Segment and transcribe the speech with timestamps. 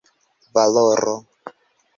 [0.55, 1.15] valoro